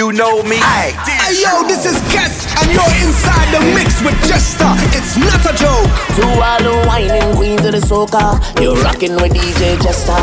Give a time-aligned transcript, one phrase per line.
[0.00, 0.56] you know me.
[0.56, 0.96] Hey,
[1.44, 4.72] yo, this is Kes, and you're inside the mix with Jester.
[4.96, 5.92] It's not a joke.
[6.16, 10.16] To all the whining queens of the soca, you're rocking with DJ Jester.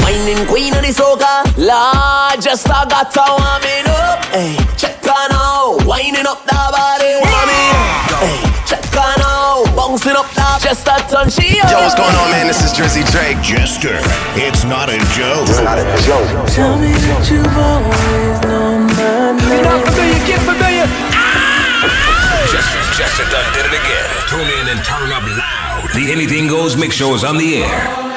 [0.00, 4.24] Whining queen of the soca, La Jester got to warm it up.
[4.32, 8.00] Hey, check on now, whining up that body, warm it.
[8.24, 12.46] Hey, check on now, bouncing up that Jester turn she Yo, what's going on, man?
[12.46, 13.36] This is Drizzy Drake.
[13.44, 14.00] Jester,
[14.40, 15.44] it's not a joke.
[15.44, 16.48] It's not a joke.
[16.48, 19.38] Tell me that you've always known name.
[19.48, 20.86] You're not familiar, get familiar.
[22.52, 24.08] Jester, Jester done did it again.
[24.28, 25.88] Tune in and turn up loud.
[25.94, 28.09] The Anything Goes Mix Show is on the air.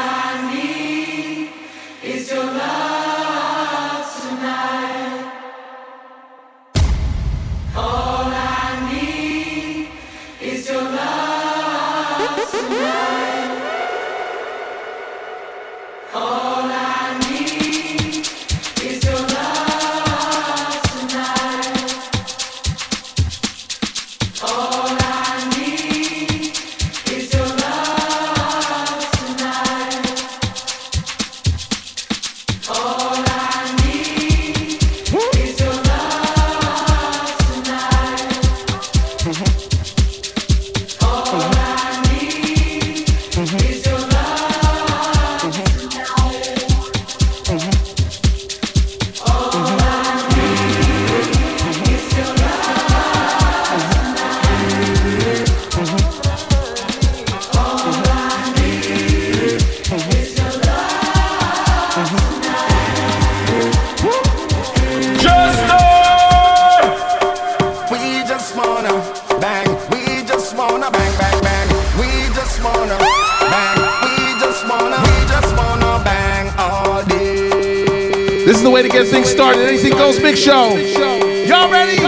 [78.54, 79.68] This is the way to get things started.
[79.68, 80.78] Anything goes big show.
[80.78, 82.03] Y'all ready?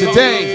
[0.00, 0.49] Today.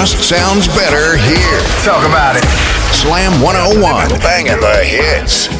[0.00, 1.60] Just sounds better here.
[1.82, 2.44] Talk about it.
[2.92, 5.55] Slam 101, banging the hits.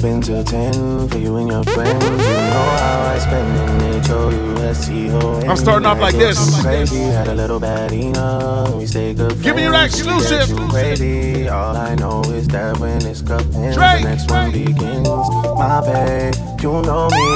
[0.00, 2.04] Open till 10 for you and your friends.
[2.04, 5.50] You know how I spend in H-O-U-S-T-O-N.
[5.50, 6.38] I'm starting off like this.
[6.62, 8.74] Crazy, had a little bad enough.
[8.74, 10.48] We stay good Give me your exclusive.
[10.70, 11.48] Crazy.
[11.48, 15.06] All I know is that when it's cup ends, the next one begins.
[15.06, 17.28] My babe, you know me.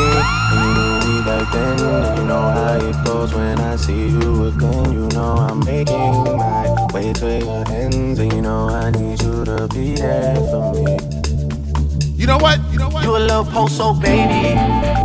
[0.53, 1.81] And you knew me back then.
[1.81, 4.93] And you know how it goes when I see you again.
[4.93, 8.19] You know I'm making my way to your ends.
[8.19, 11.24] And you know I need you to be there for me.
[12.25, 12.59] You know what?
[12.73, 13.05] You know what?
[13.05, 14.57] You a little post-so baby.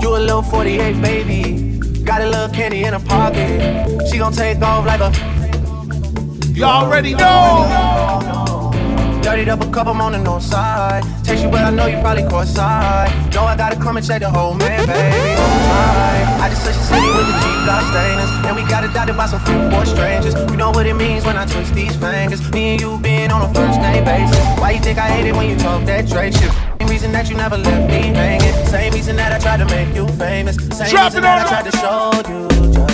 [0.01, 1.77] You a little 48 baby.
[2.05, 4.07] Got a little candy in her pocket.
[4.09, 5.11] She gon' take off like a
[6.55, 8.71] You already know.
[9.21, 11.03] dirtied up a cup, I'm on the north side.
[11.25, 13.11] Taste you, but I know you probably caught side.
[13.33, 15.35] Know I gotta come and check the whole man, baby.
[16.39, 18.31] I just touched the city with the Jeep got stainless.
[18.47, 20.35] And we got adopted by some few poor strangers.
[20.49, 22.49] You know what it means when I twist these fingers.
[22.53, 24.39] Me and you being on a first name basis.
[24.57, 26.68] Why you think I hate it when you talk that Drake shit?
[26.99, 28.65] Reason that you never left me hanging.
[28.65, 30.57] Same reason that I tried to make you famous.
[30.57, 32.88] Same Drop reason that I tried to show you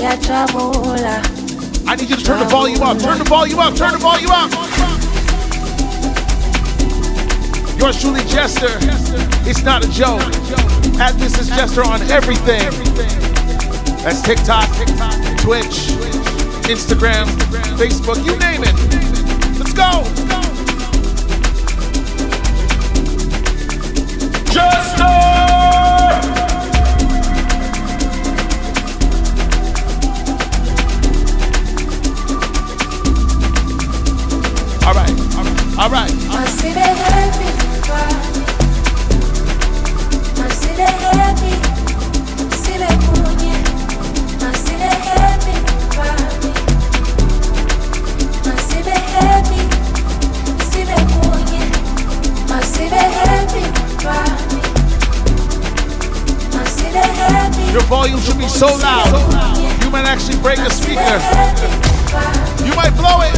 [0.00, 1.22] ndiyajabula
[1.86, 2.98] I need you to turn the volume up.
[2.98, 3.74] Turn the volume up.
[3.74, 4.50] Turn the volume up.
[7.78, 8.70] Yours truly, Jester.
[9.48, 10.22] It's not a joke.
[11.00, 12.70] At this is Jester on everything.
[14.04, 14.68] That's TikTok,
[15.42, 15.92] Twitch,
[16.70, 17.26] Instagram,
[17.76, 18.76] Facebook, you name it.
[19.58, 20.29] Let's go.
[58.00, 59.12] Volume should be so loud.
[59.84, 61.18] You might actually break a speaker.
[62.64, 63.36] You might blow it.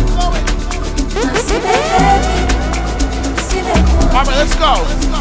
[4.15, 5.12] All right, let's go.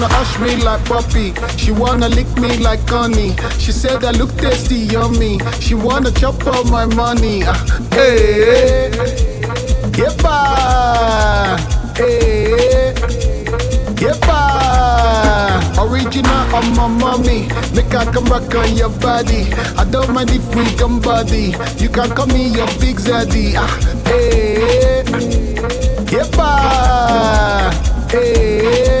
[0.00, 1.34] Wanna hush me like puppy.
[1.58, 3.36] She wanna lick me like honey.
[3.58, 5.38] She said I look tasty, yummy.
[5.60, 7.42] She wanna chop all my money.
[7.44, 7.54] Ah,
[7.92, 8.90] hey,
[9.98, 10.36] yepa.
[11.96, 12.94] Hey,
[14.00, 14.40] yepa.
[15.78, 17.48] Original on my mommy.
[17.74, 19.52] Make I come back on your body.
[19.76, 21.54] I don't mind if we come body.
[21.76, 23.54] You can call me your big zaddy.
[23.56, 23.68] Ah,
[24.06, 25.02] hey,
[26.06, 26.50] yepa.
[28.10, 28.99] Hey.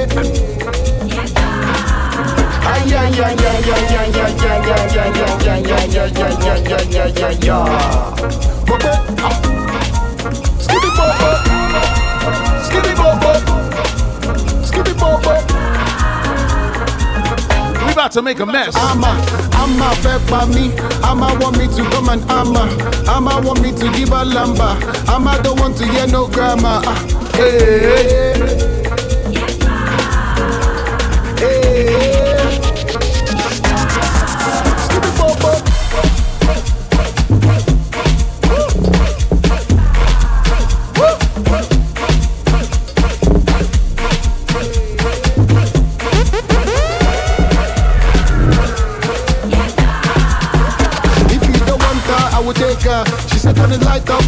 [17.86, 18.74] We about to make a mess.
[18.76, 20.64] Ama fẹ́ pa mí,
[21.10, 22.64] Ama want me to come and ama,
[23.14, 24.68] Ama want me to give a lamba,
[25.14, 26.80] Ama don't want to hear no grammar.
[26.86, 26.94] Uh,
[27.36, 28.34] hey, hey,
[31.40, 32.04] hey.
[32.04, 32.09] hey.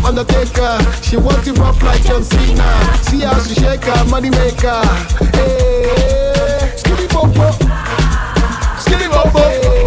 [0.04, 0.78] Undertaker.
[1.02, 2.98] She wants it rough like John Cena.
[3.02, 4.82] See how she shake her, money maker.
[5.32, 7.54] Hey, skibidi bop bop.
[8.78, 9.81] Skibidi bop bop.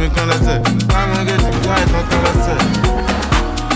[0.00, 1.84] me get you not.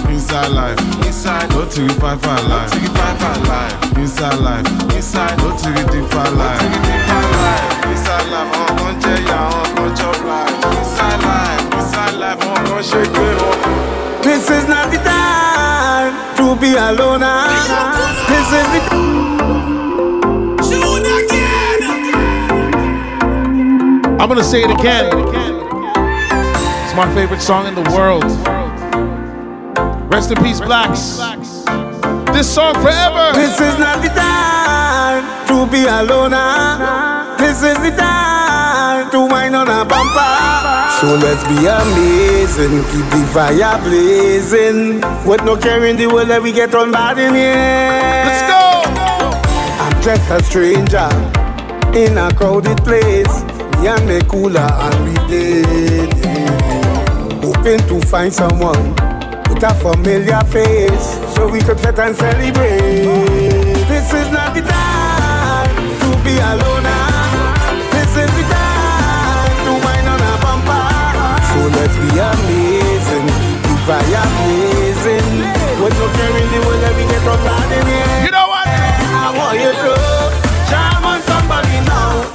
[0.08, 3.98] Inside life, inside, go to five five life, to five five life.
[3.98, 7.86] Inside life, inside, go to deep five life, to deep five life.
[7.92, 10.54] Inside life, oh, I'm gonna check I'm gonna chop life.
[10.78, 14.22] Inside life, inside life, oh, I'm gonna shake up.
[14.24, 17.22] This is not the time to be alone.
[17.22, 17.36] Ah.
[18.28, 19.04] This is the time.
[24.20, 25.43] I'm gonna say it again.
[26.94, 28.22] It's my favorite song in the world.
[30.12, 31.18] Rest in peace, Blaxx.
[32.32, 33.32] This song forever.
[33.34, 36.30] This is not the time to be alone.
[36.34, 37.34] ah.
[37.36, 40.38] This is the time to wind on a bumper.
[41.00, 45.00] So let's be amazing, keep the fire blazing.
[45.26, 47.56] With no care in the world that we get on bad in here.
[48.22, 48.86] Let's go.
[49.82, 51.10] I'm just a stranger
[51.98, 53.42] in a crowded place.
[53.80, 56.23] Me and me cooler and we did.
[57.64, 58.90] Hoping to find someone
[59.49, 63.09] with a familiar face so we could sit and celebrate.
[63.88, 66.85] This is not the time to be alone.
[67.88, 71.40] This is the time to wind on a bumper.
[71.40, 73.33] So let's be amazing,
[73.88, 75.25] blazing.
[75.80, 78.25] With no care in the world that we get on bad in here.
[78.26, 78.68] You know what?
[78.68, 79.92] I want you to
[80.68, 82.33] charm on somebody now.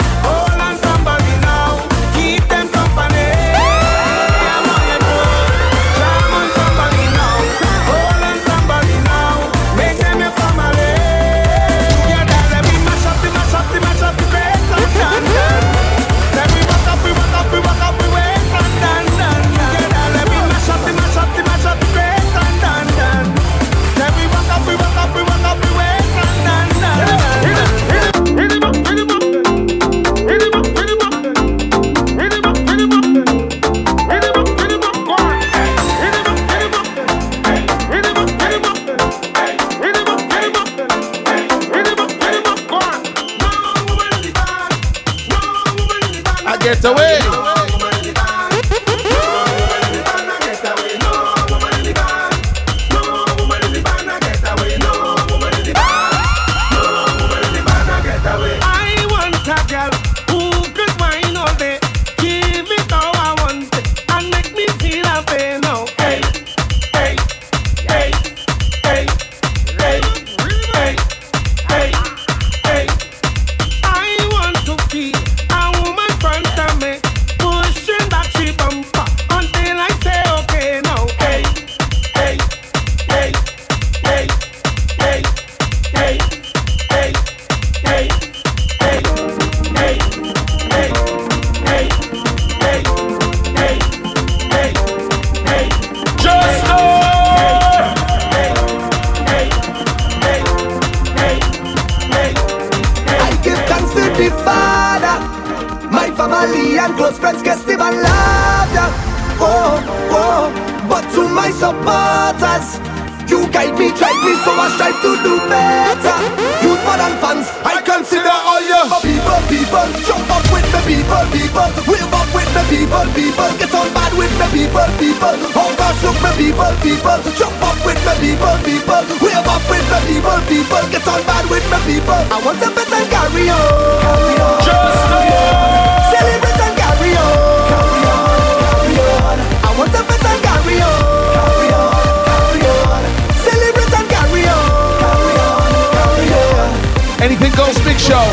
[148.10, 148.26] show.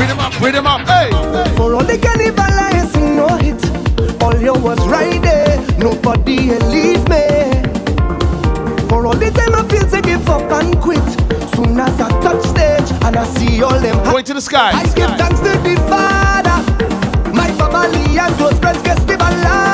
[0.00, 1.10] Read them up, read them up, hey.
[1.56, 3.60] For all the cannibal I sing no hit.
[4.22, 7.24] All you was right there, nobody leave me.
[8.88, 11.06] For all the time I feel to give up and quit.
[11.54, 13.96] Soon as I touch stage and I see all them.
[14.10, 14.70] Point to the sky.
[14.72, 16.58] I give thanks to the Father,
[17.32, 19.73] my family and close friends, guess the balance.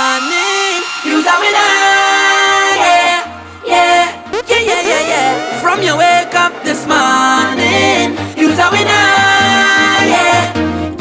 [0.00, 0.80] morning.
[1.04, 1.72] You's a winner.
[2.84, 3.20] Yeah,
[3.72, 4.00] yeah,
[4.48, 5.60] yeah, yeah, yeah, yeah.
[5.62, 9.08] From your wake up this morning, you's a winner.
[10.14, 10.40] Yeah,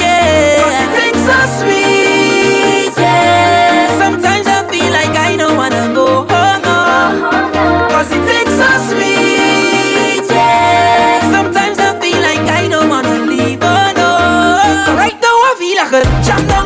[0.04, 0.60] yeah.
[0.64, 2.94] Cause it things so sweet.
[3.00, 4.00] Yeah.
[4.02, 6.30] Sometimes I feel like I don't wanna go home.
[6.36, 6.78] Oh, no.
[7.94, 10.26] Cause it things so sweet.
[10.28, 11.32] Yeah.
[11.36, 13.60] Sometimes I feel like I don't wanna leave.
[13.62, 14.12] Oh no.
[15.02, 16.59] Right now I feel like a champion.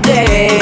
[0.00, 0.57] day.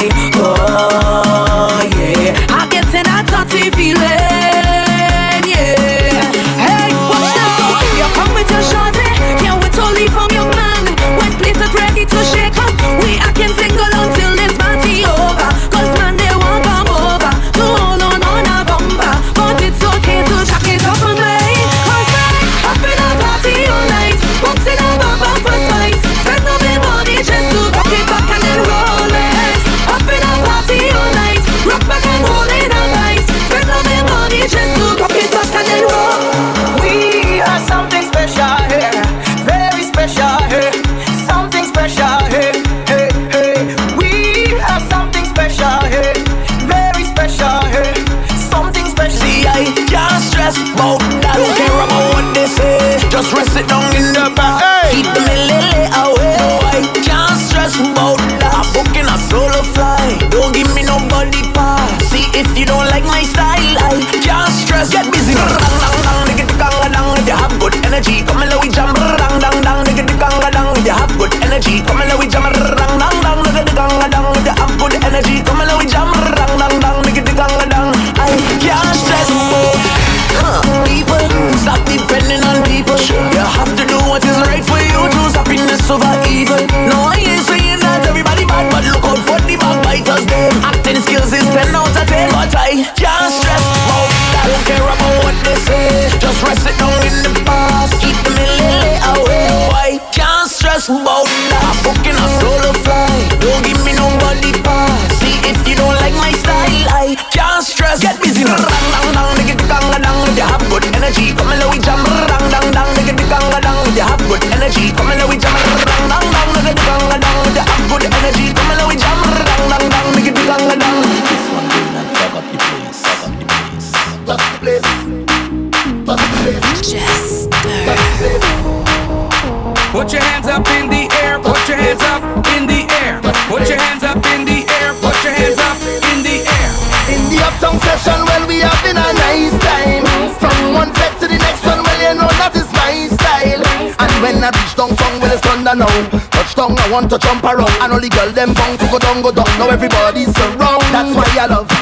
[145.67, 146.19] wonder now.
[146.29, 147.69] Touchdown, I want to jump around.
[147.81, 149.45] And all the girl them bound to go down, go down.
[149.59, 150.81] Now everybody's around.
[150.93, 151.76] That's why I love.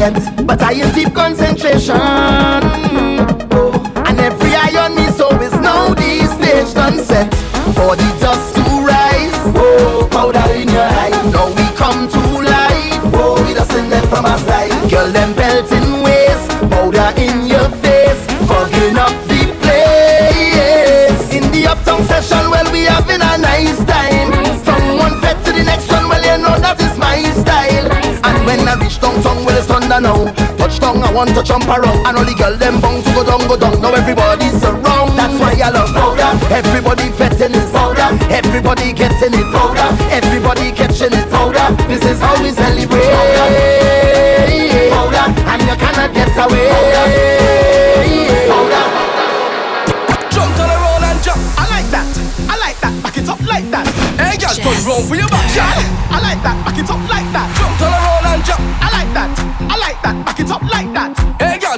[0.00, 2.00] yet, but I use deep concentration.
[3.52, 7.28] Oh, and every eye on me, so it's now the stage done set
[7.76, 9.40] for the dust to rise.
[9.54, 12.20] Oh, powder in your eye, now we come to
[12.56, 13.02] life.
[13.20, 15.79] Oh, we dusting them from our side, girl them belting.
[29.90, 30.32] wonder now.
[30.56, 32.06] Touchdown, I want to jump around.
[32.06, 33.82] And all the girl them bound to go down, go down.
[33.82, 35.18] Now everybody's around.
[35.18, 36.30] That's why I love powder.
[36.54, 38.14] Everybody vetting it powder.
[38.30, 39.90] Everybody getting it powder.
[40.14, 41.74] Everybody catching it powder.
[41.90, 43.10] This is how we celebrate.
[44.94, 46.70] Powder, and you cannot get away.
[46.70, 47.06] Powder.
[50.30, 51.42] Jump on the roll and jump.
[51.58, 52.06] I like that.
[52.46, 52.94] I like that.
[53.02, 53.90] Back it up like that.
[54.22, 55.50] Hey, girl, turn round for your back,
[56.14, 56.62] I like that.
[56.64, 57.19] Back it up like.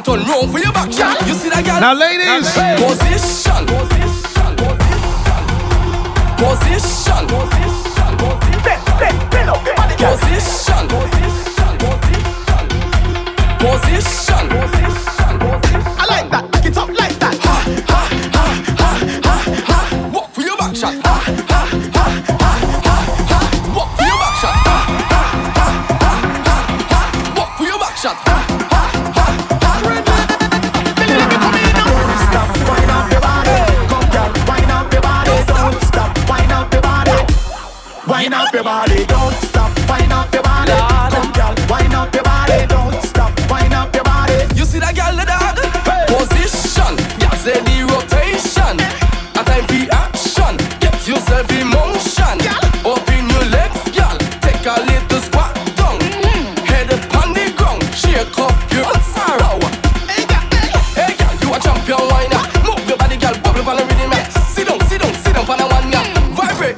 [0.03, 1.27] can't turn for your back shot.
[1.27, 1.81] You see that girl?
[1.81, 2.27] Now, ladies.
[2.81, 3.67] Position.
[3.67, 4.57] Position.
[6.37, 7.23] Position.
[7.23, 7.73] Position.
[9.99, 10.88] Position.
[13.59, 14.49] Position.
[14.49, 14.91] Position.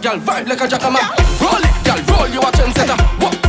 [0.05, 1.01] girl, vibe like a jackhammer.
[1.41, 2.99] Roll it, girl, roll you a trendsetter.
[3.21, 3.44] Whoa.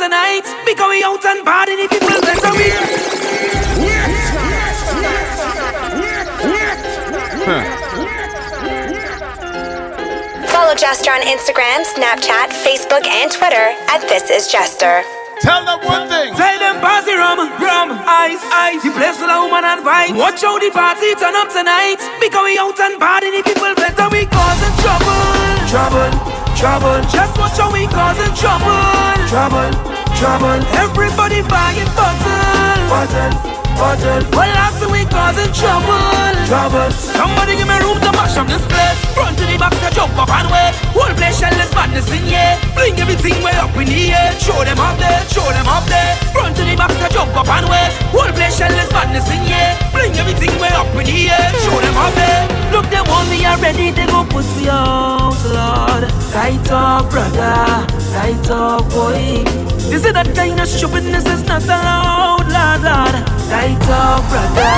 [0.00, 0.48] Tonight.
[0.64, 2.72] Because we out and party, the people better be.
[10.48, 15.04] Follow Jester on Instagram, Snapchat, Facebook, and Twitter at This Is Jester.
[15.40, 16.34] Tell them one thing.
[16.34, 18.82] Tell them pass the rum, rum, ice, ice.
[18.84, 20.16] The place full of woman and vibes.
[20.16, 22.00] Watch how the party turn up tonight.
[22.20, 25.40] Because we out and party, the people better be causing trouble.
[25.72, 26.12] Trouble,
[26.60, 27.00] trouble.
[27.08, 28.84] Just watch how we causing trouble.
[29.32, 29.72] Trouble,
[30.20, 30.60] trouble.
[30.76, 33.32] Everybody buying bottle, bottle,
[33.80, 34.20] bottle.
[34.36, 36.92] Well, after we causing trouble, trouble.
[36.92, 39.00] Somebody give me room to mash up this place.
[39.16, 40.76] Front to the back, to jump up and way.
[40.92, 42.60] Whole place shell is madness in here.
[42.76, 44.36] Bring everything way up in the air.
[44.36, 46.12] Show them up there, show them up there.
[46.36, 47.88] Front to the back, to jump up and way.
[48.12, 49.72] Whole place shell is madness in here.
[49.88, 51.48] Bring everything way up in the air.
[51.64, 52.44] Show them up there.
[52.76, 53.88] Look, they want me already.
[53.88, 56.04] They go put me out, Lord.
[56.36, 57.88] Right up, brother.
[58.12, 59.69] Right up, boy.
[59.90, 63.14] This is that kind of stupidness is not allowed, Lord, Lord.
[63.50, 64.70] Right up, brother.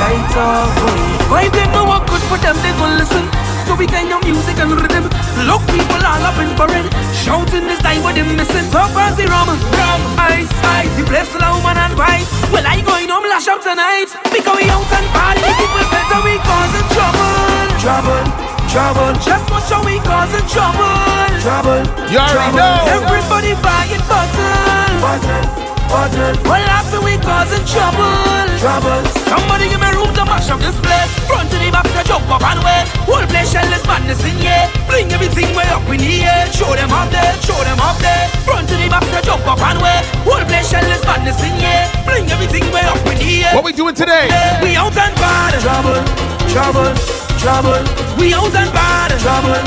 [0.00, 1.06] Right up, boy.
[1.28, 3.28] Vibe them no work good for them, they gon' listen.
[3.68, 5.12] So we kind of music and rhythm.
[5.44, 6.88] Look, people all up in for it.
[7.12, 8.64] Shouting this time, what they missing.
[8.72, 10.88] So the rum, rum, ice, ice.
[10.96, 12.30] The place full of woman and vibes.
[12.48, 14.08] Well, I going home lash out tonight.
[14.32, 17.68] Because we out and party, people better we causing trouble.
[17.76, 18.24] Trouble,
[18.70, 19.12] trouble.
[19.22, 20.94] Just watch how we causing trouble.
[21.40, 22.58] Trouble, You already trouble.
[22.58, 22.94] know.
[22.96, 25.44] Everybody buying bottle, bottle,
[25.88, 26.34] bottle.
[26.44, 28.10] Well, after we causing trouble,
[28.58, 29.00] trouble.
[29.30, 31.10] Somebody give me room to mash up this place.
[31.30, 32.82] Front to the back, to jump up and way.
[33.06, 34.66] Whole place shell is madness in here.
[34.90, 36.46] Bring everything way up in the air.
[36.52, 38.26] Show them up there, show them up there.
[38.46, 39.98] Front to the back, to jump up and way.
[40.26, 41.86] Whole place shell is madness in here.
[42.04, 43.54] Bring everything way up in the air.
[43.54, 44.26] What we doing today?
[44.62, 45.54] We out and bad.
[45.62, 46.02] Trouble,
[46.50, 46.90] trouble,
[47.38, 47.82] trouble.
[48.18, 49.10] We out and bad.
[49.20, 49.60] Trouble,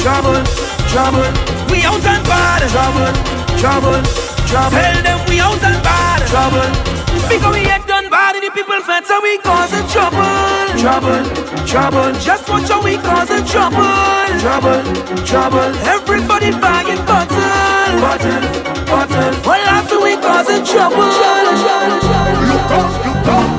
[0.00, 0.40] trouble,
[0.90, 1.26] trouble.
[1.70, 2.62] We out and bad.
[2.70, 3.12] Trouble,
[3.58, 4.00] trouble,
[4.46, 4.76] trouble.
[4.76, 6.20] Tell them we out and bad.
[6.28, 6.96] Trouble.
[7.28, 10.22] Because we get done bad, and the people fed, so we causing trouble.
[10.78, 11.24] Trouble,
[11.66, 12.12] trouble.
[12.20, 13.82] Just watch how we causing trouble.
[14.38, 14.82] Trouble,
[15.24, 15.68] trouble.
[15.82, 17.36] Everybody buying bottle,
[17.98, 18.40] bottle,
[18.86, 19.32] bottle.
[19.42, 21.08] Well, after we causing trouble.
[22.46, 23.55] Look up, look up,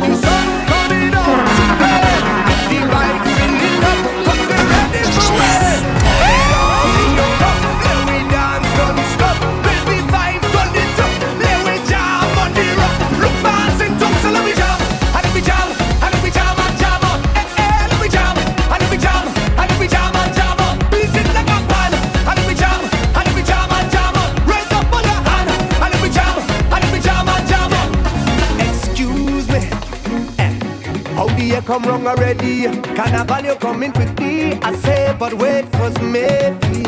[31.68, 32.64] come wrong already?
[32.96, 34.54] Carnival you coming quickly.
[34.64, 36.88] I say, but wait for maybe.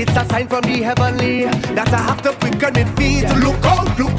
[0.00, 1.44] It's a sign from the heavenly
[1.74, 3.26] that I have to quicken my feet.
[3.44, 4.13] Look out, look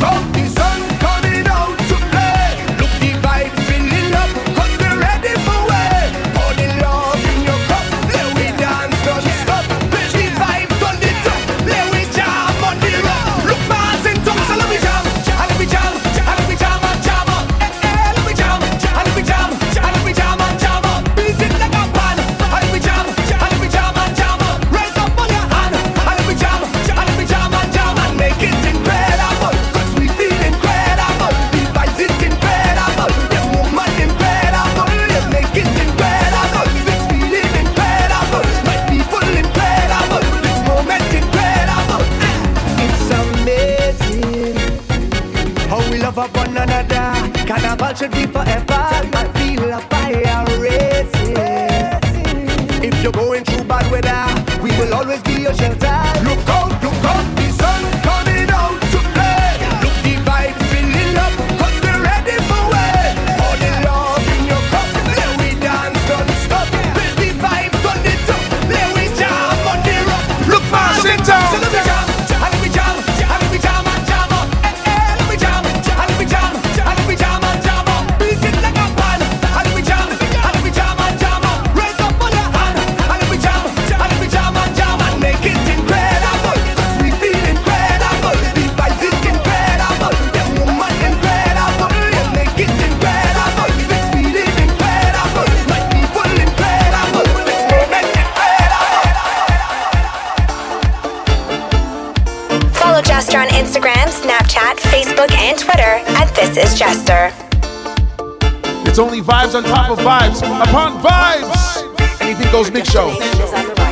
[109.56, 112.22] on top of vibes upon vibes.
[112.22, 113.10] Anything goes mix show.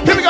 [0.05, 0.29] Here we go.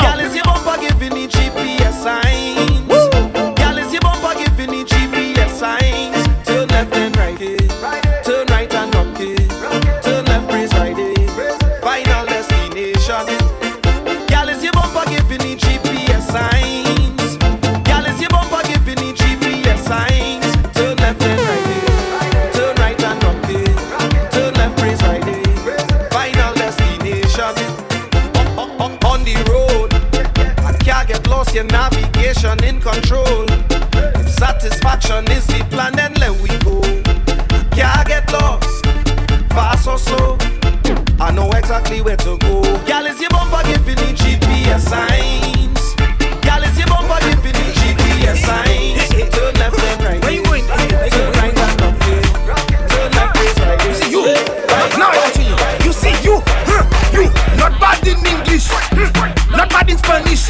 [33.13, 33.47] Control.
[34.27, 36.81] Satisfaction is the plan, then let we go.
[37.75, 38.85] I can't get lost,
[39.49, 40.37] fast or slow.
[41.19, 42.61] I know exactly where to go.
[42.85, 45.95] Girl, is your bumper giving me GPS signs?
[46.41, 49.09] Girl, is your bumper giving me GPS signs?
[49.33, 50.21] Turn left and right.
[50.23, 50.65] Where you going?
[50.65, 51.99] Turn right and up.
[52.89, 53.85] Turn left, face right.
[53.85, 54.23] You see you.
[54.97, 55.85] Now I see you.
[55.85, 56.41] You see you.
[56.67, 56.83] Huh.
[57.13, 59.55] You not bad in English, hmm.
[59.55, 60.49] not bad in Spanish,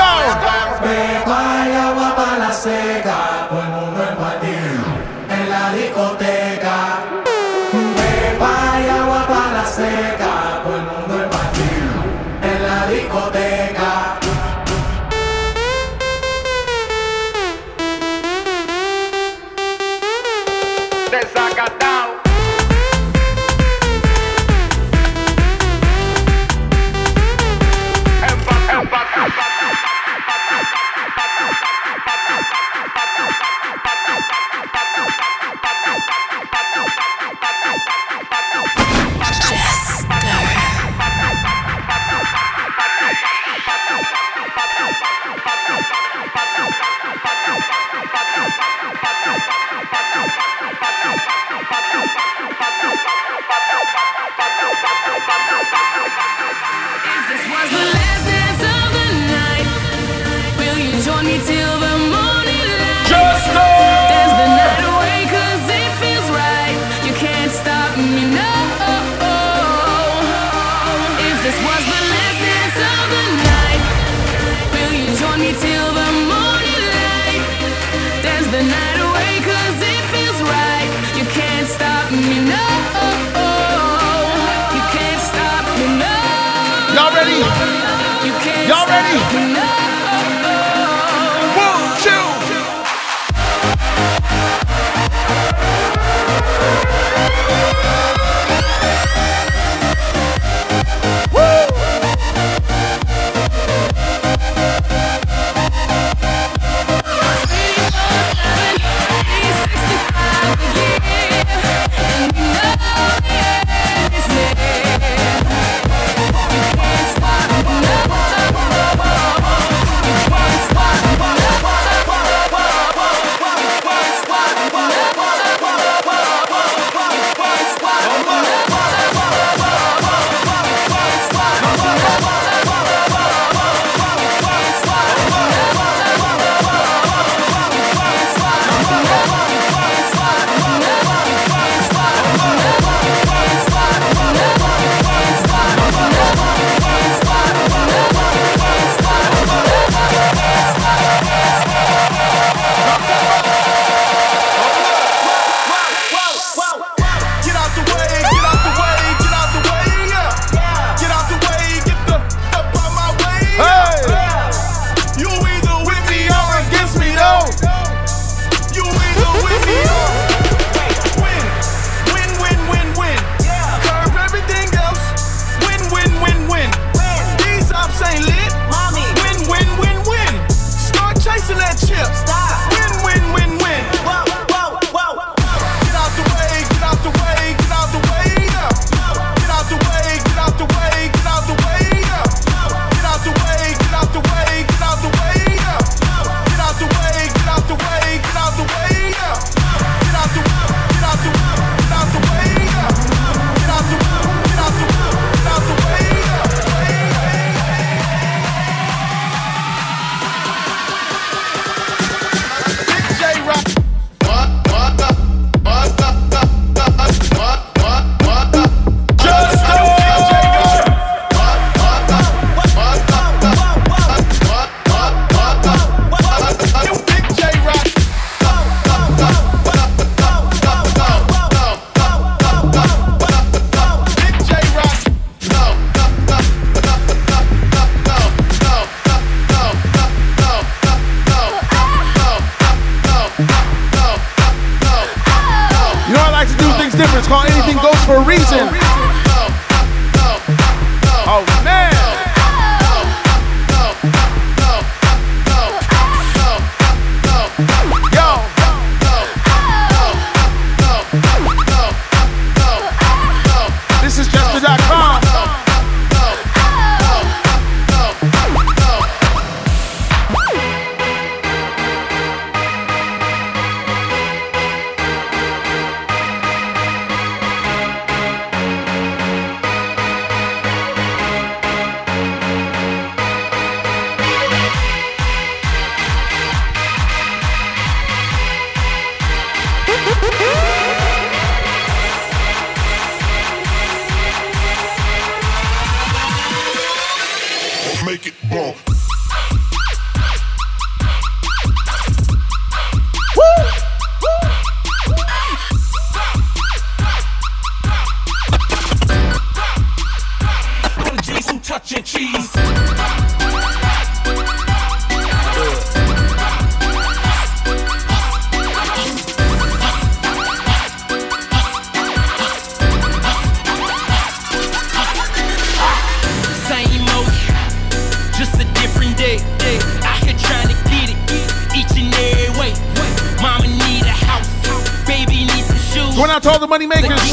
[0.00, 0.59] Go.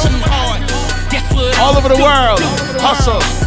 [0.09, 0.61] Money hard,
[1.11, 2.39] guess what all over the world.
[2.81, 3.46] Hustle.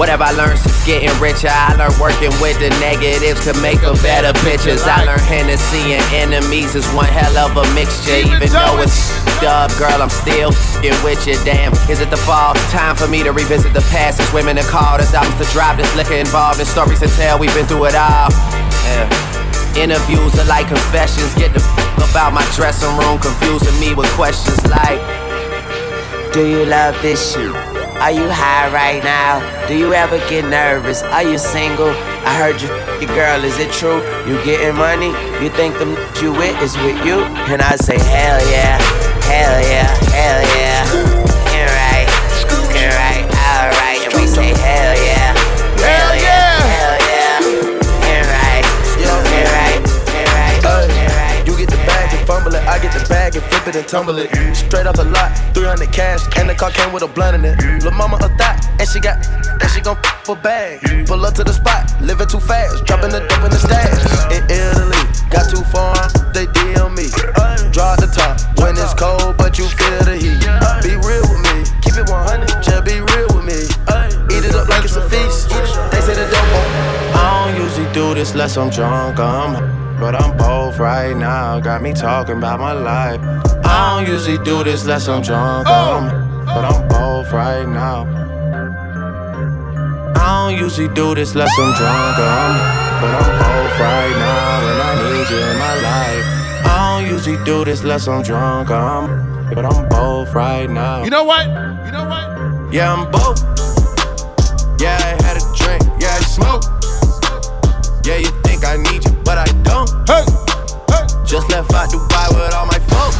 [0.00, 3.92] Whatever I learned since getting richer, I learned working with the negatives to make a
[4.00, 4.80] better pictures.
[4.88, 8.16] I learned Hennessy and enemies is one hell of a mixture.
[8.16, 8.96] Even though it's
[9.44, 11.36] dub, girl, I'm still fing with you.
[11.44, 12.56] Damn, is it the fall?
[12.72, 14.24] Time for me to revisit the past.
[14.24, 17.36] It's women that call, there's albums to drop, there's liquor involved, there's stories to tell.
[17.36, 18.32] We've been through it all.
[18.88, 19.04] Yeah.
[19.76, 21.28] Interviews are like confessions.
[21.36, 24.96] Get the f- about my dressing room, confusing me with questions like.
[26.32, 27.69] Do you love this shit?
[28.00, 29.44] Are you high right now?
[29.68, 31.02] Do you ever get nervous?
[31.02, 31.90] Are you single?
[32.24, 32.68] I heard you
[33.00, 34.00] your girl, is it true?
[34.26, 35.08] You getting money?
[35.42, 35.86] You think the
[36.22, 37.20] you with is with you?
[37.52, 38.78] And I say, hell yeah,
[39.28, 41.19] hell yeah, hell yeah.
[52.90, 54.30] Get the bag and flip it and tumble it.
[54.54, 57.56] Straight off the lot, 300 cash, and the car came with a blunt in it.
[57.82, 60.80] Lil' mama a thot, and she got, and she gon' f for bag.
[61.06, 64.02] Pull up to the spot, living too fast, dropping the dope in the stash.
[64.34, 65.94] In Italy, got too far,
[66.34, 67.08] they DM me.
[67.72, 70.40] Draw the top when it's cold, but you feel the heat.
[70.82, 73.60] Be real with me, keep it 100, just be real with me.
[74.30, 75.50] Eat it up like it's a feast.
[75.90, 76.90] They say the dope.
[77.14, 79.18] I don't usually do this unless I'm drunk.
[79.18, 79.79] I'm
[80.80, 81.60] right now.
[81.60, 83.20] Got me talking about my life.
[83.64, 85.68] I don't usually do this unless I'm drunk.
[85.68, 86.08] I'm,
[86.46, 88.06] but I'm both right now.
[90.16, 92.18] I don't usually do this unless I'm drunk.
[92.18, 92.52] I'm,
[93.00, 96.66] but I'm both right now, and I need you in my life.
[96.66, 98.70] I don't usually do this unless I'm drunk.
[98.70, 101.04] I'm, but I'm both right now.
[101.04, 101.46] You know what?
[101.46, 102.72] You know what?
[102.72, 103.38] Yeah, I'm both.
[104.80, 105.82] Yeah, I had a drink.
[106.00, 106.62] Yeah, I smoke.
[108.02, 110.08] Yeah, you think I need you, but I don't.
[110.08, 110.39] Hey.
[111.30, 113.14] Just left out Dubai with all my folks.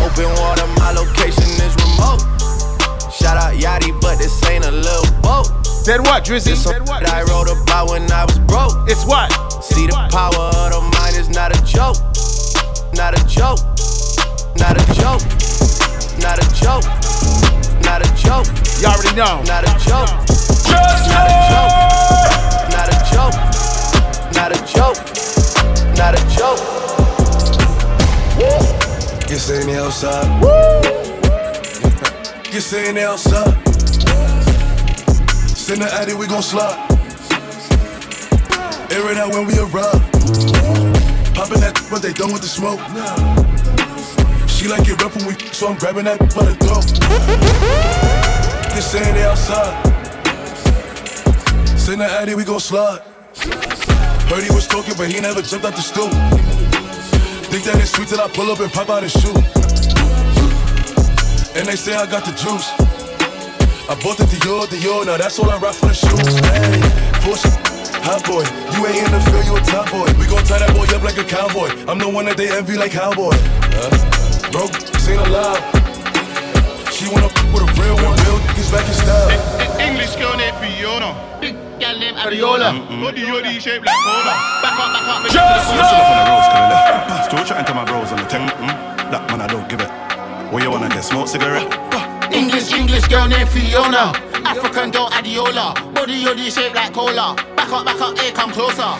[0.00, 2.24] Open water, my location is remote.
[3.12, 5.52] Shout out Yachty, but this ain't a little boat.
[5.84, 6.56] Then what, Drizzy?
[6.56, 7.06] This Then what?
[7.06, 8.88] I wrote about when I was broke.
[8.88, 9.28] It's what?
[9.62, 12.00] See, the power of the mind is not a joke.
[12.96, 13.60] Not a joke.
[14.56, 15.20] Not a joke.
[16.16, 16.88] Not a joke.
[17.84, 18.48] Not a joke.
[18.80, 19.44] You already know.
[19.44, 20.08] Not a joke.
[20.64, 21.76] Just not a joke.
[22.72, 23.36] Not a joke.
[24.32, 24.96] Not a joke.
[25.98, 26.81] Not a joke.
[29.32, 30.28] You seen the outside?
[32.52, 33.54] You seen the outside?
[35.56, 36.76] Send the addy, we gon' slide.
[38.92, 40.02] Air it out when we arrive.
[41.32, 42.78] Poppin' that, but they done with the smoke.
[44.50, 46.92] She like it rough when we, so I'm grabbing that for the throat.
[48.76, 49.82] You saying they outside?
[51.78, 53.00] Send the addy, we gon' slide.
[54.28, 56.61] Heard he was talking, but he never jumped out the stool.
[57.52, 59.28] Think that it's sweet till I pull up and pop out his shoe.
[61.52, 62.64] And they say I got the juice.
[63.84, 66.32] I bought the Dior, Dior, now that's all I rock for the shoes.
[66.48, 66.80] Hey,
[67.20, 67.44] push
[68.08, 68.40] hot boy,
[68.72, 70.08] you ain't in the field, you a top boy.
[70.16, 71.68] We gon' tie that boy up like a cowboy.
[71.92, 73.36] I'm the one that they envy like cowboy.
[73.36, 73.92] Uh,
[74.48, 74.72] broke,
[75.04, 75.60] ain't allowed.
[76.88, 79.28] She wanna f with a real one, real niggas back in style.
[79.76, 81.12] English girl Fiona.
[81.36, 82.70] Big gal named Adiola.
[82.70, 83.02] Mm, mm.
[83.02, 84.34] Body yoddy shaped like cola.
[84.62, 85.20] Back up, back up.
[85.26, 85.98] Just it know.
[85.98, 87.26] on the roads, cause cause left.
[87.26, 88.42] Still chatting to my bros on the tech.
[88.62, 89.90] Mm, that man, I don't give it.
[90.52, 91.02] What you wanna get?
[91.02, 91.66] Smoke cigarette?
[92.30, 94.14] English, English girl named Fiona.
[94.46, 95.74] African girl Adiola.
[95.94, 97.34] Body yoddy shaped like cola.
[97.56, 98.92] Back up, back up, here come closer.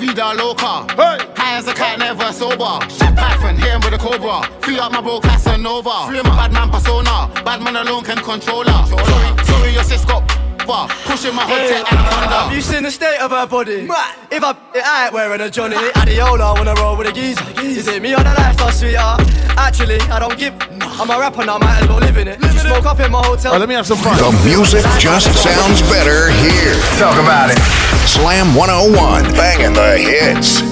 [0.00, 0.88] Vida loca.
[1.36, 2.80] High as a cat, never sober.
[2.88, 4.48] Shit Python, hit him with a cobra.
[4.64, 6.08] Free up my bro Casanova.
[6.08, 7.28] Free my bad man persona.
[7.44, 8.80] Bad man alone can control her.
[8.88, 10.24] Sorry, sorry, your sis got
[10.66, 10.88] bar.
[11.04, 12.48] Pushing my hood tech anaconda.
[12.48, 13.88] Have you seen the state of her body?
[14.30, 17.44] If I, I ain't wearing a Johnny, Adiola when I roll with a geezer.
[17.60, 19.20] Is it me or the lifestyle, oh, sweetheart?
[19.56, 20.54] Actually, I don't give.
[21.00, 22.40] I'm a rapper now, might as well live in it.
[22.40, 23.58] Just smoke up in my hotel.
[23.58, 24.16] let me have some fun.
[24.16, 26.74] The music just sounds better here.
[26.98, 27.58] Talk about it.
[28.06, 30.69] Slam 101, banging the hits.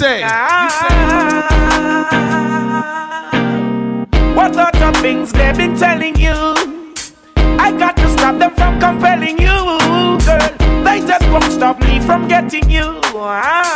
[0.00, 0.18] My?
[0.18, 1.20] You say.
[4.34, 6.34] What sort of things they've been telling you?
[7.36, 10.50] I got to stop them from compelling you, girl.
[10.84, 13.00] They just won't stop me from getting you.
[13.14, 13.69] Ah,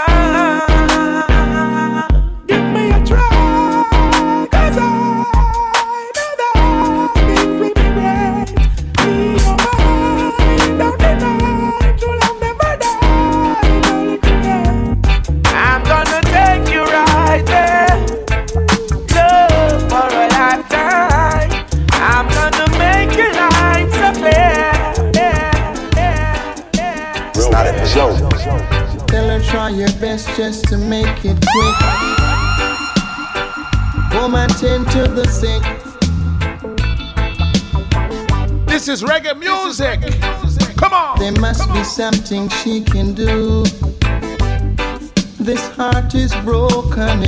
[42.25, 43.63] be something she can do.
[45.39, 47.23] This heart is broken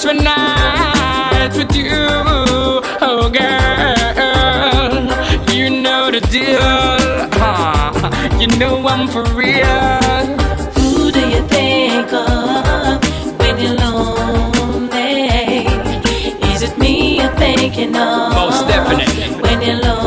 [0.00, 1.92] just one night with you,
[3.02, 5.04] oh girl.
[5.54, 6.58] You know the deal,
[7.38, 7.92] huh?
[8.40, 10.26] You know I'm for real.
[10.76, 13.02] Who do you think of
[13.40, 15.66] when you're lonely?
[16.52, 18.32] Is it me you're thinking of?
[18.34, 19.34] Most definitely.
[19.40, 19.99] When you're lonely,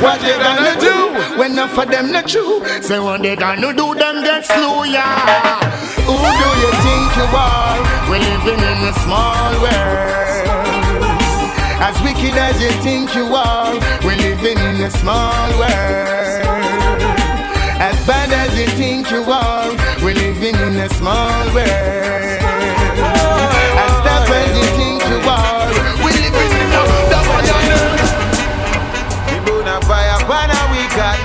[0.00, 2.64] what they gonna do when enough of them not true.
[2.82, 5.60] Say what they gonna do, them get slow, yeah.
[6.06, 7.78] Who do you think you are?
[8.08, 10.36] We're living in a small world.
[11.78, 13.74] As wicked as you think you are,
[14.04, 16.46] we're living in a small world.
[17.78, 19.70] As bad as you think you are,
[20.02, 21.70] we're living in a small world.
[23.84, 24.56] As tough as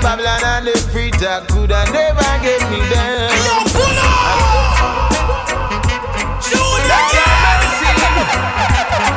[0.02, 3.30] Babylon and them free talk could have never get me down.
[3.46, 5.46] Yo, pull up!
[6.42, 7.62] Shoot again!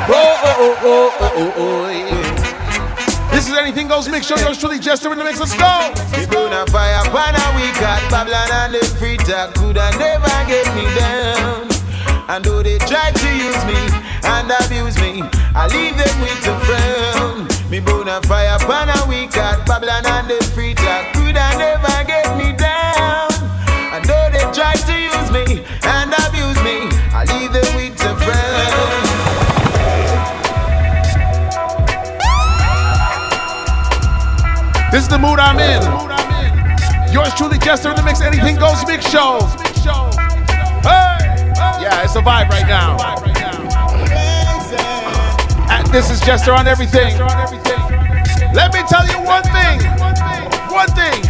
[0.08, 3.32] Oh, oh, oh, oh, oh, oh, yeah.
[3.32, 5.40] This is Anything Goes Make sure you're truly, Jester in the mix.
[5.40, 5.92] Let's go!
[6.18, 9.98] We burn a fire, upon a we got Babylon and them free talk could have
[9.98, 11.68] never get me down.
[12.30, 13.90] And though they tried to use me
[14.24, 15.24] and abuse me,
[15.56, 17.55] I leave them with a friend.
[17.70, 18.60] Me burn a fire
[18.90, 19.08] a
[19.66, 20.76] Babylon and the free
[21.14, 23.32] could have never get me down.
[23.92, 24.46] And though they
[24.86, 27.96] to use me and abuse me, I leave them with.
[34.96, 35.82] This is the mood I'm in.
[37.12, 38.22] Yours truly, Jester in the mix.
[38.22, 39.40] Anything Goes Mix Show.
[40.84, 41.52] Hey!
[41.82, 43.35] Yeah, it's a vibe right now.
[45.92, 47.18] This is Jester on everything.
[48.54, 49.82] Let me tell you one thing.
[50.72, 51.25] One thing.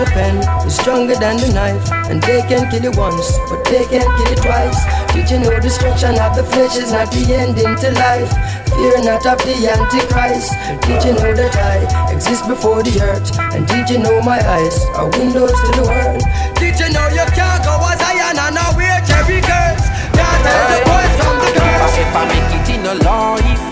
[0.00, 1.84] The pen is stronger than the knife?
[2.08, 4.80] And they can kill you once, but they can't kill you twice.
[5.12, 8.32] Did you know destruction of the flesh is not the ending to life?
[8.72, 10.56] Fear not of the Antichrist.
[10.88, 11.84] Did you know that I
[12.16, 13.28] exist before the earth?
[13.52, 16.24] And did you know my eyes are windows to the world?
[16.56, 19.84] Did you know you can't go as iron and now wear cherry curls?
[20.16, 21.92] Can't tell the boys from the girls.
[22.00, 23.62] If I make it in a life,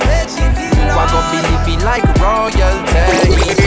[0.77, 3.58] you are gonna be living like royalty.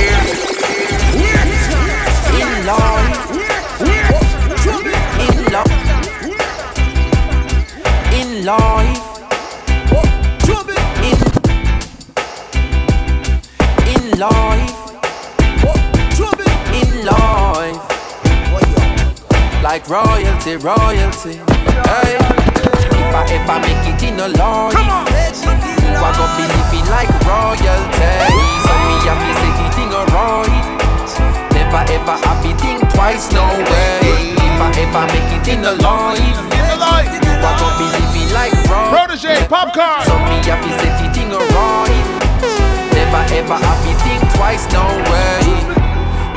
[20.52, 21.40] Royalty, royalty.
[21.88, 22.20] Hey.
[22.92, 28.12] If I ever make it in a life, you are gonna be living like royalty.
[28.60, 30.52] So me happy say the thing alright.
[31.56, 34.36] Never ever happy think twice, no way.
[34.36, 38.92] If I ever make it in a life, you are gonna be living like royalty.
[38.92, 40.04] Protege, Popcaan.
[40.04, 42.08] So me happy say the thing alright.
[42.92, 45.81] Never ever happy think twice, no way.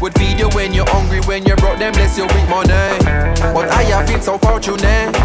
[0.00, 2.70] Would feed you when you're hungry, when you're broke, then bless you with money.
[3.56, 5.16] But I have been so fortunate.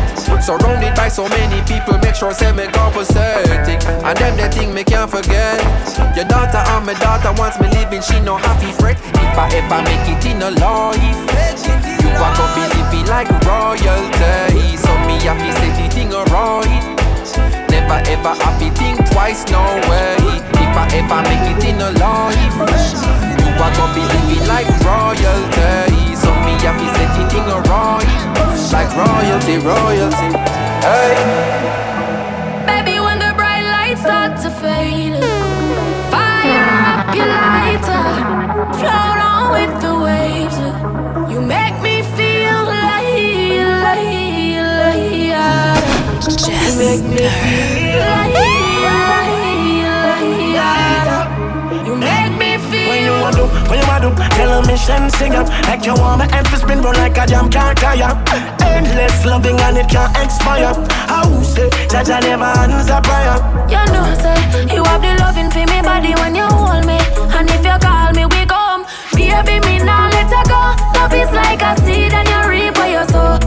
[0.41, 3.82] Surrounded by so many people, make sure say me compensating.
[4.01, 5.59] And them the thing me can't forget.
[6.15, 8.97] Your daughter and my daughter wants me living, she no happy fret.
[9.19, 11.19] If I ever make it in a life,
[12.01, 14.78] you are gonna be living like royalty.
[14.80, 16.84] So me happy say the thing alright.
[17.69, 19.61] Never ever happy think twice, no
[19.91, 20.15] way.
[20.63, 26.16] If I ever make it in a life, you are gonna be living like royalty.
[26.16, 28.08] So me happy say the thing alright.
[28.72, 30.30] Like royalty, royalty.
[30.86, 31.16] Hey.
[32.66, 35.20] Baby, when the bright lights start to fade,
[36.10, 38.06] fire up your lighter,
[38.80, 39.11] float
[54.52, 57.49] to, tell a sing up Like you want my emphasis spin run like a jam
[57.49, 58.12] can't tire
[58.66, 60.74] Endless loving and it can't expire
[61.08, 63.38] How say, Jaja never answer prayer
[63.70, 64.41] You know, say
[64.74, 66.97] you have the loving for me body when you hold me,
[67.36, 68.86] and if you call me, we come.
[69.14, 70.62] Baby, me now let her go.
[70.99, 73.41] Love is like a seed and you reap what you sow.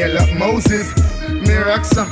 [0.00, 0.92] Hail up Moses,
[1.44, 2.04] Miraxa,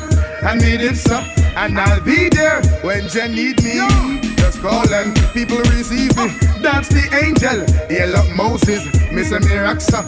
[0.43, 1.24] and Midipsa,
[1.57, 3.76] and I'll be there when you need me.
[4.36, 6.28] Just call and people receive me.
[6.61, 8.84] That's the angel, hail up Moses,
[9.16, 9.41] Mr.
[9.41, 10.01] Miraxa,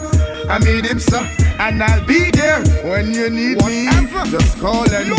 [0.47, 1.21] and Midipsa,
[1.59, 3.89] and I'll be there when you need me.
[4.29, 5.09] Just call and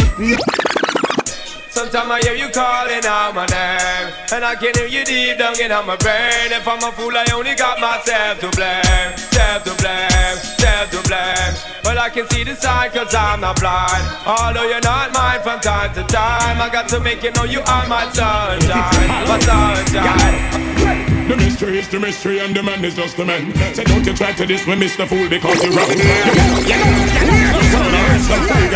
[1.73, 5.57] Sometimes I hear you calling out my name, and I can hear you deep down
[5.57, 6.53] in my brain.
[6.53, 11.01] If I'm a fool, I only got myself to blame, self to blame, self to
[11.09, 11.55] blame.
[11.81, 14.05] But I can see the sign cause I'm not blind.
[14.29, 17.65] Although you're not mine from time to time, I got to make you know you
[17.65, 21.25] are my sunshine, my sunshine.
[21.25, 23.49] The mystery is the mystery and the man is just the man.
[23.73, 25.09] Say don't you try to diss me, Mr.
[25.09, 25.89] Fool, because you're wrong.
[25.89, 27.65] Know, you know, you know.
[27.73, 28.69] Son of a son, you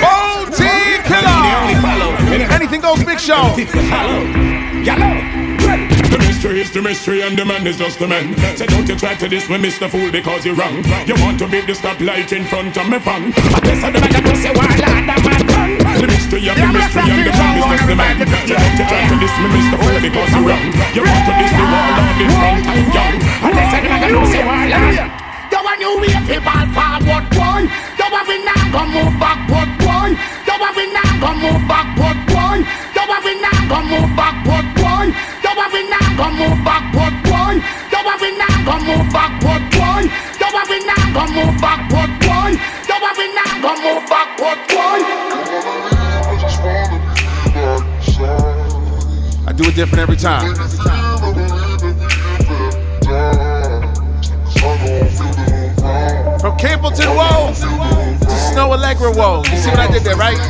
[0.00, 0.25] got
[3.26, 3.58] show.
[6.06, 8.30] The mystery is the mystery and the man is just the man.
[8.54, 9.90] Say don't you try to diss me, Mr.
[9.90, 10.78] Fool, because you're wrong.
[11.10, 13.34] You want to beat the stoplight in front of me fan.
[13.34, 15.74] I guess I don't know say why lad that man run.
[15.98, 18.14] The mystery of the mystery and the man is just the man.
[18.46, 19.74] Say don't you try to diss me, Mr.
[19.74, 20.70] Fool, because you're wrong.
[20.94, 23.16] You want to diss the warlord in front of young.
[23.42, 25.02] I guess I don't know say why lad.
[25.50, 27.66] You want you wait for ball forward, boy.
[27.66, 30.14] You want me now go move backward, boy.
[30.14, 32.85] You want me now go move backward, boy.
[33.06, 35.14] You want me now go move backward, boy.
[35.14, 37.62] You want me now go move backward, boy.
[37.62, 40.10] You want me now go move backward, boy.
[40.10, 42.58] You want me now go move backward, boy.
[42.58, 45.06] You want me now go move backward, boy.
[49.46, 50.56] I do it different every time.
[56.40, 57.66] From Capleton Woe to
[58.50, 59.44] Snoh Aalegra Woe.
[59.48, 60.40] You see what I did there, right?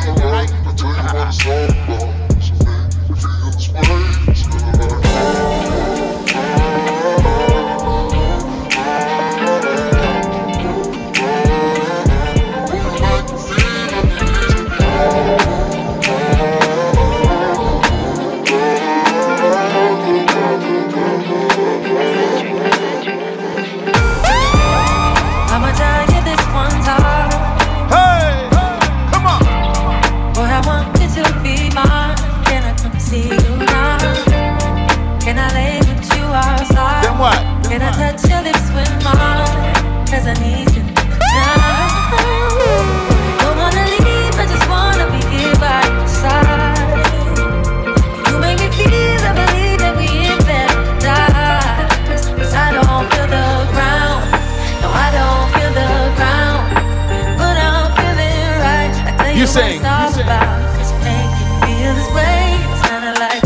[63.19, 63.37] La.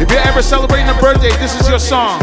[0.00, 2.20] If you're ever celebrating a birthday, this is your song.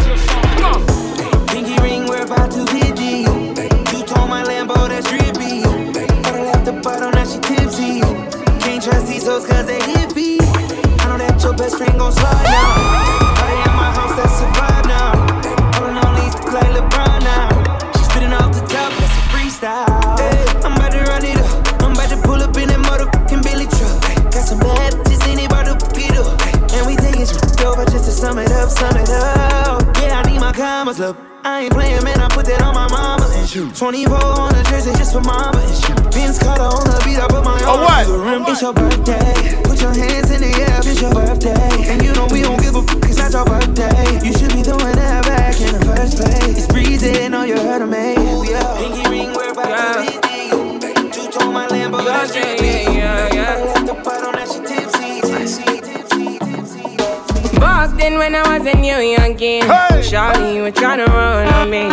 [60.69, 61.89] Were trying to run on me.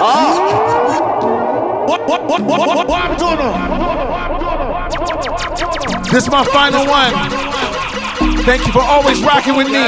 [0.00, 1.84] Oh.
[1.88, 3.38] What, what, what, what, what, what I'm doing?
[6.10, 7.12] This is my final one.
[8.44, 9.86] Thank you for always rocking with me.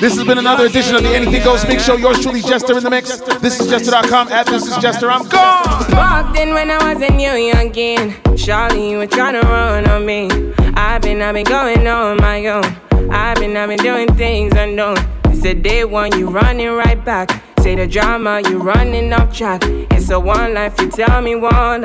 [0.00, 1.96] This has been another edition of the Anything Goes Mix Show.
[1.96, 3.20] Yours truly, Jester in the mix.
[3.40, 4.28] This is Jester.com.
[4.28, 5.10] At this is Jester.
[5.10, 5.90] I'm gone.
[5.90, 9.88] Back then when I was a new young kid, Shawty, you were trying to run
[9.88, 10.28] on me.
[10.74, 12.64] I've been, I've been going on my own.
[13.10, 15.17] I've been, I've been doing things unknown.
[15.44, 17.42] A day one, you running right back.
[17.60, 19.62] Say the drama, you running off track.
[19.64, 21.84] It's a one life, you tell me one.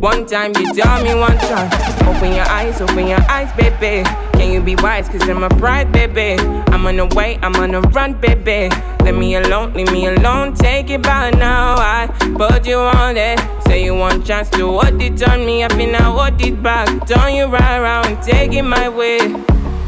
[0.00, 1.70] One time, you tell me one time.
[2.06, 4.06] Open your eyes, open your eyes, baby.
[4.34, 5.08] Can you be wise?
[5.08, 6.42] Cause I'm a bride, baby.
[6.42, 8.68] I'm on the way, I'm on the run, baby.
[9.04, 10.54] Let me alone, leave me alone.
[10.54, 11.76] Take it by now.
[11.78, 13.40] I put you on it.
[13.64, 15.64] Say you want chance to hold it on me.
[15.64, 17.06] I feel now hold it back.
[17.06, 19.18] Turn you right around, take it my way.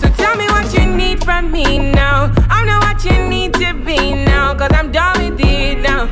[0.00, 2.32] So tell me what you need from me now.
[2.50, 6.06] I'm not what you need to be now, cause I'm done with it now.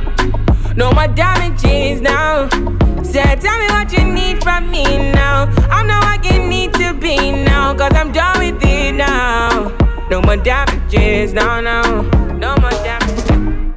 [0.74, 2.48] No more damages now.
[3.02, 5.44] Say, so tell me what you need from me now.
[5.70, 9.76] I'm not what you need to be now, cause I'm done with it now.
[10.10, 12.02] No more damages, no, no.
[12.38, 13.21] No more damages.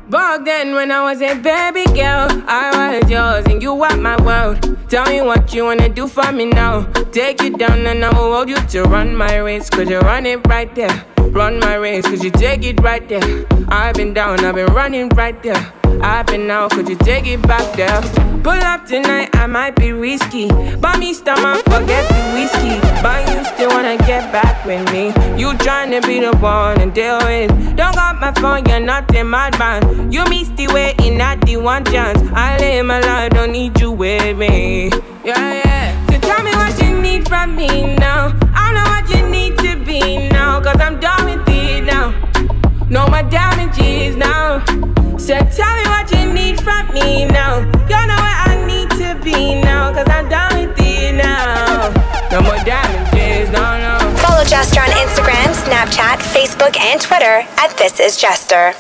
[0.09, 4.21] Back then, when I was a baby girl, I was yours and you were my
[4.21, 4.77] world.
[4.87, 6.83] Tell me what you wanna do for me now.
[7.11, 9.67] Take you down and I will hold you to run my race.
[9.67, 11.05] Cause you run it right there.
[11.17, 13.47] Run my race, cause you take it right there.
[13.69, 15.73] I've been down, I've been running right there.
[16.35, 18.01] Been out, could you take it back there?
[18.43, 20.49] Pull up tonight, I might be risky.
[20.77, 22.79] Buy me stomach, forget the whiskey.
[23.01, 25.07] But you still wanna get back with me.
[25.39, 27.51] You tryna be the one to deal with.
[27.77, 30.13] Don't got my phone, you're not in my band.
[30.13, 32.19] You miss the way in not the one chance.
[32.33, 34.89] I live my life, don't need you with me.
[35.23, 36.07] Yeah, yeah.
[36.07, 38.37] So tell me what you need from me now.
[38.53, 40.59] I know what you need to be now.
[40.61, 42.13] Cause I'm done with it now.
[42.89, 44.63] No more damages now.
[45.26, 47.57] So tell me what you need from me now.
[47.57, 49.91] You know where I need to be now.
[49.91, 51.89] Cause I'm done with it now.
[52.30, 54.17] No more damages, no, no.
[54.17, 58.76] Follow Jester on Instagram, Snapchat, Facebook, and Twitter at This Is Jester.